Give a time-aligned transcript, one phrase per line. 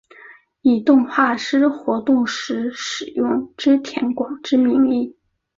[0.63, 5.15] 以动画师活动时使用织田广之名义。